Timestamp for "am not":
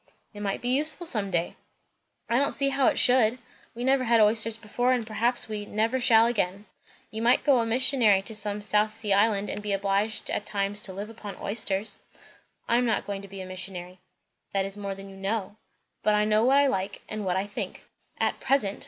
12.77-13.05